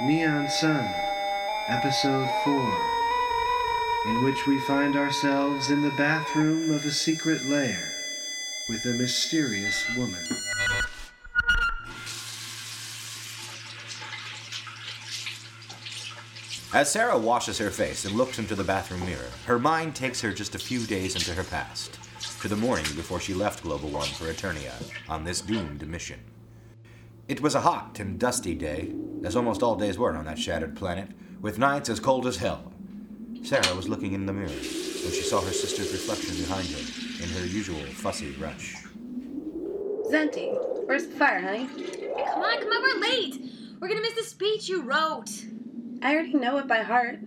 [0.00, 0.88] Neon Sun,
[1.66, 2.54] Episode 4,
[4.06, 7.82] in which we find ourselves in the bathroom of a secret lair
[8.68, 10.24] with a mysterious woman.
[16.72, 20.32] As Sarah washes her face and looks into the bathroom mirror, her mind takes her
[20.32, 21.98] just a few days into her past,
[22.40, 26.20] to the morning before she left Global One for Eternia on this doomed mission.
[27.28, 30.74] It was a hot and dusty day, as almost all days were on that shattered
[30.74, 31.10] planet,
[31.42, 32.72] with nights as cold as hell.
[33.42, 37.28] Sarah was looking in the mirror when she saw her sister's reflection behind her in
[37.28, 38.76] her usual fussy rush.
[40.10, 41.66] Zenti, where's the fire, honey?
[41.66, 43.42] Come on, come on, we're late.
[43.78, 45.30] We're gonna miss the speech you wrote.
[46.00, 47.18] I already know it by heart.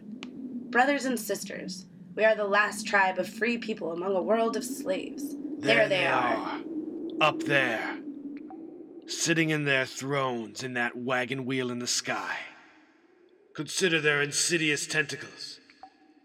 [0.72, 4.66] Brothers and sisters, we are the last tribe of free people among a world of
[4.66, 5.36] slaves.
[5.60, 6.60] There, they are.
[7.22, 8.01] Up there.
[9.08, 12.38] Sitting in their thrones in that wagon wheel in the sky.
[13.56, 15.60] Consider their insidious tentacles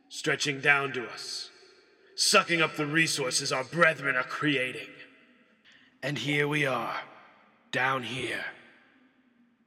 [0.09, 1.51] stretching down to us,
[2.15, 4.89] sucking up the resources our brethren are creating.
[6.03, 6.97] And here we are,
[7.73, 8.45] down here,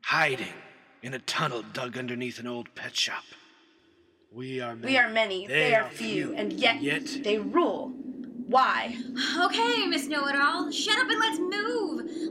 [0.02, 0.53] hiding
[1.03, 3.23] in a tunnel dug underneath an old pet shop.
[4.31, 4.93] We are many.
[4.93, 7.91] We are many, they, are few, and yet, they rule.
[8.47, 8.97] Why?
[9.39, 11.88] Okay, Miss Know It All, shut up and let's move.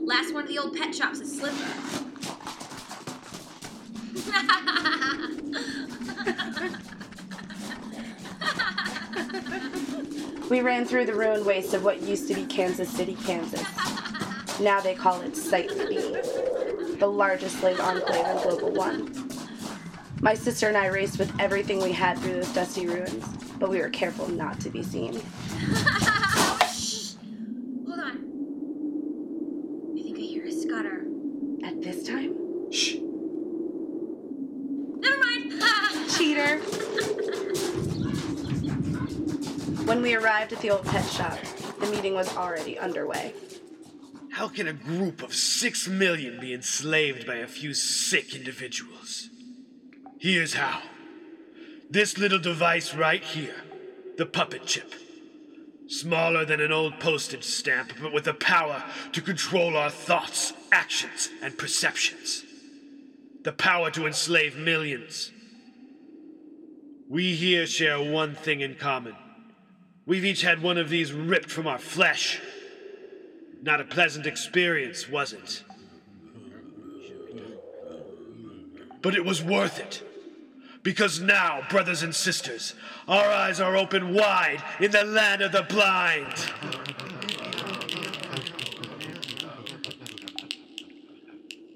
[0.09, 1.53] Last one of the old pet shops is Slipper.
[10.49, 13.61] We ran through the ruined waste of what used to be Kansas City, Kansas.
[14.59, 15.99] Now they call it Site B,
[16.97, 19.13] the largest slave enclave in Global One.
[20.21, 23.23] My sister and I raced with everything we had through those dusty ruins,
[23.59, 25.13] but we were careful not to be seen.
[26.73, 27.13] Shh.
[27.87, 28.25] Hold on.
[29.97, 31.05] I think I hear a scutter.
[31.63, 32.71] At this time?
[32.71, 32.95] Shh!
[34.99, 35.61] Never mind.
[36.17, 36.59] Cheater!
[39.89, 41.39] When we arrived at the old pet shop,
[41.79, 43.33] the meeting was already underway.
[44.31, 49.29] How can a group of six million be enslaved by a few sick individuals?
[50.19, 50.83] Here's how.
[51.89, 53.63] This little device right here,
[54.15, 54.93] the puppet chip.
[55.87, 58.83] Smaller than an old postage stamp, but with the power
[59.13, 62.45] to control our thoughts, actions, and perceptions.
[63.43, 65.31] The power to enslave millions.
[67.09, 69.15] We here share one thing in common.
[70.09, 72.41] We've each had one of these ripped from our flesh.
[73.61, 75.63] Not a pleasant experience, was it?
[79.03, 80.01] But it was worth it.
[80.81, 82.73] Because now, brothers and sisters,
[83.07, 86.33] our eyes are open wide in the land of the blind.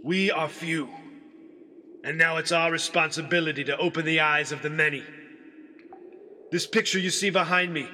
[0.04, 0.90] We are few.
[2.04, 5.04] And now it's our responsibility to open the eyes of the many.
[6.52, 7.88] This picture you see behind me,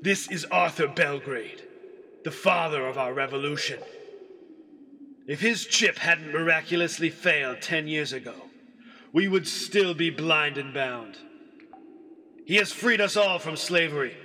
[0.00, 1.62] this is Arthur Belgrade,
[2.24, 3.80] the father of our revolution.
[5.26, 8.34] If his chip hadn't miraculously failed ten years ago,
[9.12, 11.18] we would still be blind and bound.
[12.46, 14.16] He has freed us all from slavery.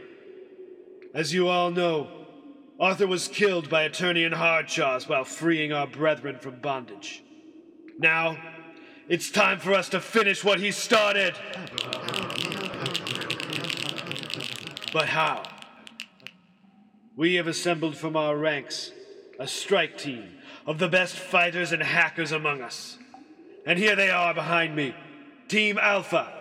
[1.14, 2.08] As you all know,
[2.80, 7.24] Arthur was killed by Eternian Hardjaws while freeing our brethren from bondage.
[8.00, 8.38] Now,
[9.10, 11.36] it's time for us to finish what he started.
[14.92, 15.44] But how?
[17.16, 18.92] We have assembled from our ranks
[19.40, 20.32] a strike team
[20.66, 22.98] of the best fighters and hackers among us.
[23.66, 24.96] And here they are behind me
[25.48, 26.34] Team Alpha.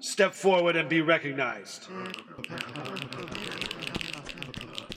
[0.00, 1.86] Step forward and be recognized.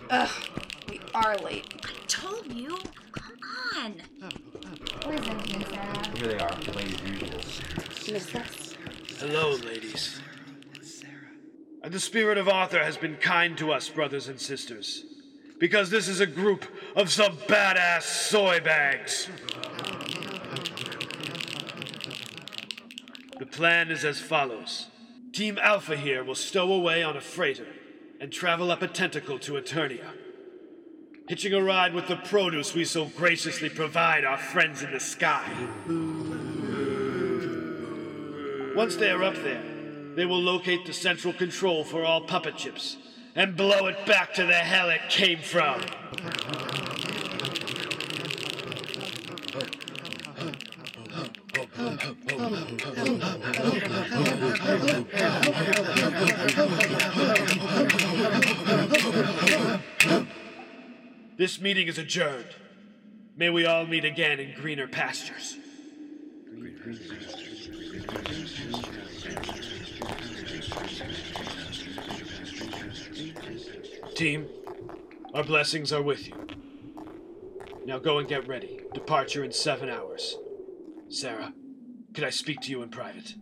[0.09, 0.29] Ugh,
[0.89, 1.73] we are late.
[1.83, 2.77] I told you.
[3.11, 3.37] Come
[3.77, 3.93] on.
[5.05, 6.17] Where's Zenti and Sarah?
[6.17, 8.41] Here they are, playing as usual.
[9.19, 10.19] Hello, ladies.
[11.87, 15.05] And the spirit of Arthur has been kind to us, brothers and sisters.
[15.57, 16.65] Because this is a group
[16.97, 19.29] of some badass soy bags.
[23.39, 24.87] The plan is as follows
[25.31, 27.67] Team Alpha here will stow away on a freighter
[28.19, 30.11] and travel up a tentacle to Eternia,
[31.29, 35.49] hitching a ride with the produce we so graciously provide our friends in the sky.
[38.75, 39.76] Once they are up there,
[40.17, 42.97] they will locate the central control for all puppet chips
[43.35, 45.79] and blow it back to the hell it came from.
[61.37, 62.47] This meeting is adjourned.
[63.35, 65.57] May we all meet again in greener pastures.
[74.15, 74.47] Team,
[75.33, 76.47] our blessings are with you.
[77.85, 78.81] Now go and get ready.
[78.93, 80.35] Departure in seven hours.
[81.09, 81.53] Sarah,
[82.13, 83.35] could I speak to you in private?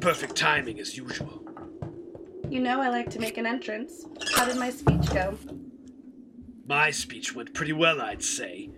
[0.00, 1.44] Perfect timing as usual.
[2.48, 4.06] You know I like to make an entrance.
[4.34, 5.36] How did my speech go?
[6.66, 8.70] My speech went pretty well, I'd say.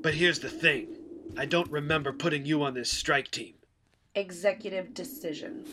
[0.00, 0.96] But here's the thing
[1.36, 3.54] I don't remember putting you on this strike team.
[4.14, 5.64] Executive decision.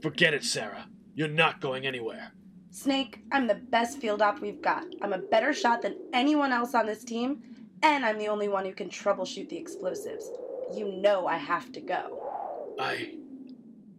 [0.00, 0.86] Forget it, Sarah.
[1.14, 2.32] You're not going anywhere.
[2.70, 4.84] Snake, I'm the best field op we've got.
[5.02, 7.42] I'm a better shot than anyone else on this team,
[7.82, 10.30] and I'm the only one who can troubleshoot the explosives.
[10.74, 12.76] You know I have to go.
[12.78, 13.14] I.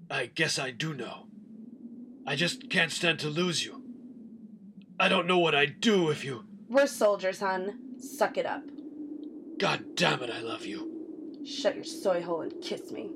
[0.10, 1.26] I guess I do know.
[2.26, 3.84] I just can't stand to lose you.
[5.00, 6.46] I don't know what I'd do if you.
[6.70, 7.80] We're soldiers, hun.
[8.00, 8.64] Suck it up.
[9.58, 11.42] God damn it, I love you.
[11.44, 13.10] Shut your soy hole and kiss me.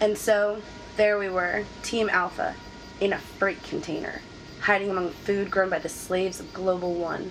[0.00, 0.60] And so,
[0.96, 2.56] there we were, Team Alpha,
[3.00, 4.20] in a freight container,
[4.62, 7.30] hiding among food grown by the slaves of Global One,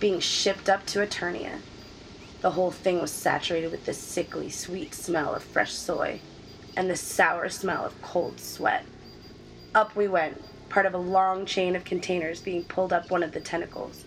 [0.00, 1.58] being shipped up to Eternia.
[2.44, 6.20] The whole thing was saturated with the sickly, sweet smell of fresh soy
[6.76, 8.84] and the sour smell of cold sweat.
[9.74, 13.32] Up we went, part of a long chain of containers being pulled up one of
[13.32, 14.04] the tentacles.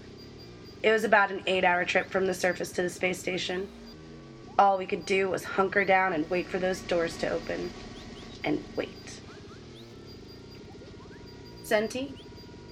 [0.84, 3.68] It was about an eight hour trip from the surface to the space station.
[4.60, 7.72] All we could do was hunker down and wait for those doors to open.
[8.44, 9.19] And wait.
[11.63, 12.22] Zenti,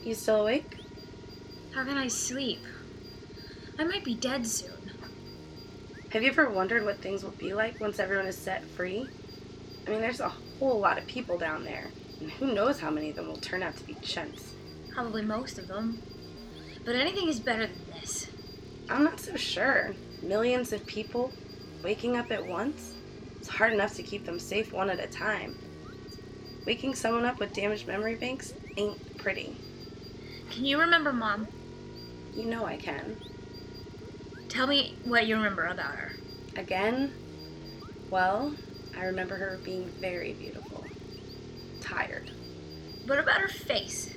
[0.04, 0.78] you still awake?
[1.74, 2.60] How can I sleep?
[3.80, 4.76] I might be dead soon.
[6.16, 9.06] Have you ever wondered what things will be like once everyone is set free?
[9.86, 11.90] I mean, there's a whole lot of people down there,
[12.22, 14.54] and who knows how many of them will turn out to be chunts.
[14.94, 16.02] Probably most of them.
[16.86, 18.28] But anything is better than this.
[18.90, 19.94] I'm not so sure.
[20.24, 21.34] Millions of people
[21.84, 22.94] waking up at once?
[23.38, 25.58] It's hard enough to keep them safe one at a time.
[26.66, 29.58] Waking someone up with damaged memory banks ain't pretty.
[30.50, 31.46] Can you remember Mom?
[32.34, 33.18] You know I can.
[34.50, 36.12] Tell me what you remember about her.
[36.56, 37.14] Again?
[38.10, 38.54] Well,
[38.98, 40.86] I remember her being very beautiful.
[41.82, 42.32] Tired.
[43.06, 44.16] What about her face?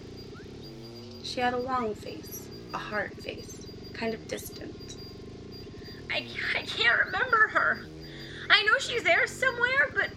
[1.23, 4.97] She had a long face, a hard face, kind of distant.
[6.11, 7.87] I, I can't remember her.
[8.49, 10.11] I know she's there somewhere, but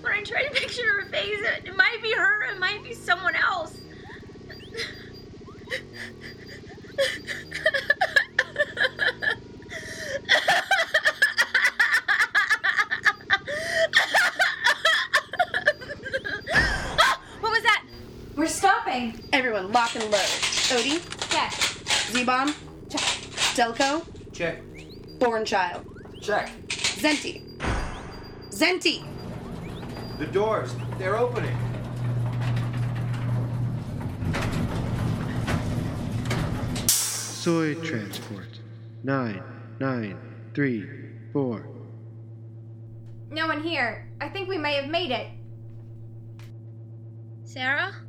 [0.00, 2.94] when I try to picture her face, it, it might be her, it might be
[2.94, 3.78] someone else.
[18.46, 19.18] We're stopping.
[19.32, 20.20] Everyone, lock and load.
[20.70, 21.02] Odie,
[21.32, 21.52] Check.
[22.12, 22.54] Z-Bomb,
[22.88, 23.00] Check.
[23.56, 24.62] Delco, Check.
[25.18, 25.84] Born Child,
[26.22, 26.48] Check.
[26.68, 27.42] Zenti.
[28.50, 29.04] Zenti!
[30.20, 31.56] The doors, they're opening.
[36.86, 38.60] Soy transport.
[39.02, 39.42] Nine,
[39.80, 40.16] nine,
[40.54, 40.88] three,
[41.32, 41.68] four.
[43.28, 44.08] No one here.
[44.20, 45.32] I think we may have made it.
[47.42, 48.05] Sarah?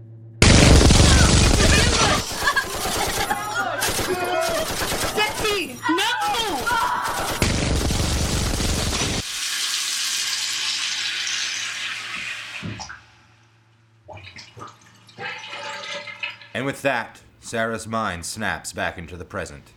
[5.90, 6.04] No!
[16.54, 19.72] And with that, Sarah's mind snaps back into the present.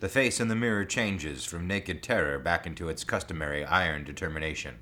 [0.00, 4.76] The face in the mirror changes from naked terror back into its customary iron determination.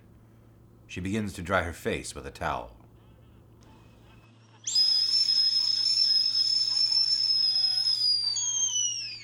[0.87, 2.76] She begins to dry her face with a towel.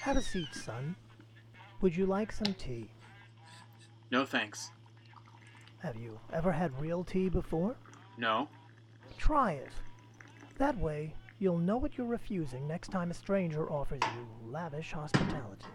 [0.02, 0.96] Have a seat, son.
[1.80, 2.90] Would you like some tea?
[4.10, 4.72] No thanks.
[5.78, 7.76] Have you ever had real tea before?
[8.18, 8.48] No.
[9.16, 9.70] Try it.
[10.58, 15.66] That way, you'll know what you're refusing next time a stranger offers you lavish hospitality.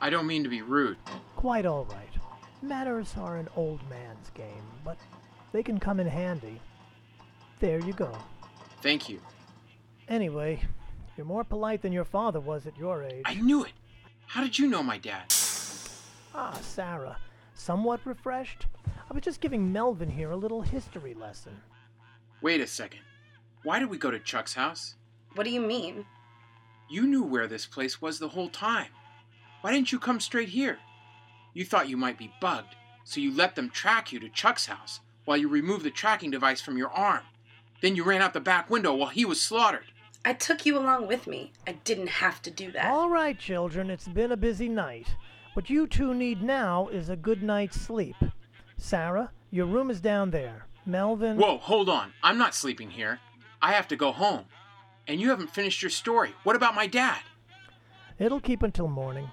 [0.00, 0.96] I don't mean to be rude.
[1.36, 2.10] Quite all right.
[2.62, 4.98] Manners are an old man's game, but
[5.52, 6.60] they can come in handy.
[7.60, 8.18] There you go.
[8.82, 9.20] Thank you.
[10.08, 10.60] Anyway,
[11.20, 13.24] you're more polite than your father was at your age.
[13.26, 13.72] I knew it.
[14.26, 15.24] How did you know my dad?
[16.34, 17.18] Ah, Sarah.
[17.52, 18.64] Somewhat refreshed?
[18.86, 21.60] I was just giving Melvin here a little history lesson.
[22.40, 23.00] Wait a second.
[23.64, 24.94] Why did we go to Chuck's house?
[25.34, 26.06] What do you mean?
[26.88, 28.88] You knew where this place was the whole time.
[29.60, 30.78] Why didn't you come straight here?
[31.52, 35.00] You thought you might be bugged, so you let them track you to Chuck's house
[35.26, 37.24] while you removed the tracking device from your arm.
[37.82, 39.84] Then you ran out the back window while he was slaughtered.
[40.24, 41.52] I took you along with me.
[41.66, 42.90] I didn't have to do that.
[42.90, 45.14] All right, children, it's been a busy night.
[45.54, 48.16] What you two need now is a good night's sleep.
[48.76, 50.66] Sarah, your room is down there.
[50.86, 51.38] Melvin.
[51.38, 52.12] Whoa, hold on.
[52.22, 53.18] I'm not sleeping here.
[53.62, 54.44] I have to go home.
[55.06, 56.34] And you haven't finished your story.
[56.44, 57.20] What about my dad?
[58.18, 59.28] It'll keep until morning.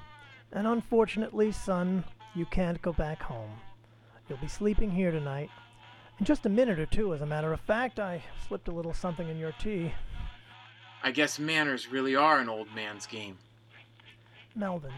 [0.52, 2.04] And unfortunately, son,
[2.34, 3.52] you can't go back home.
[4.28, 5.50] You'll be sleeping here tonight.
[6.20, 8.94] In just a minute or two, as a matter of fact, I slipped a little
[8.94, 9.94] something in your tea.
[11.04, 13.38] I guess manners really are an old man's game.
[14.56, 14.94] Melvin,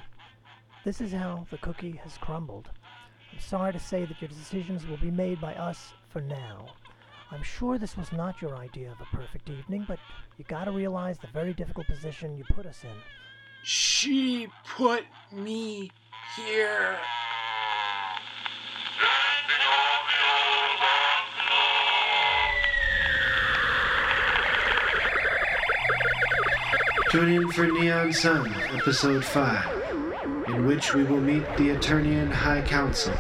[0.86, 2.70] this is how the cookie has crumbled.
[3.32, 6.68] I'm sorry to say that your decisions will be made by us for now.
[7.32, 10.00] I'm sure this was not your idea of a perfect evening, but
[10.38, 12.96] you gotta realize the very difficult position you put us in.
[13.64, 15.92] She put me
[16.36, 16.98] here.
[27.10, 32.62] Tune in for Neon Sun, Episode 5, in which we will meet the Eternian High
[32.62, 33.16] Council